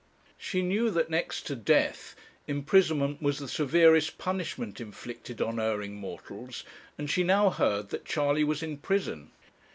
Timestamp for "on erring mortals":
5.43-6.63